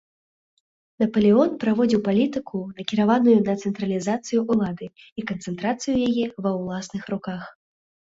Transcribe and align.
Напалеон 1.03 1.49
праводзіў 1.63 2.01
палітыку, 2.07 2.57
накіраваную 2.81 3.37
на 3.51 3.57
цэнтралізацыю 3.67 4.39
ўлады 4.51 4.91
і 4.97 5.21
канцэнтрацыю 5.31 5.95
яе 6.11 6.25
ва 6.45 6.51
ўласных 6.61 7.03
руках. 7.17 7.41